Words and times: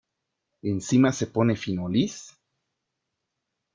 ¿encima 0.71 1.11
se 1.13 1.27
pone 1.27 1.55
finolis? 1.55 2.15